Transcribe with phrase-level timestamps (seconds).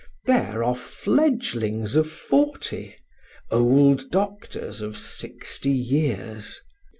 [0.25, 2.95] There are fledglings of forty,
[3.51, 6.59] old doctors of sixty years.